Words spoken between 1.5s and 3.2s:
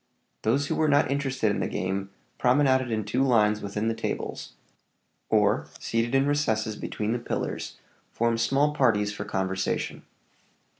in the game promenaded in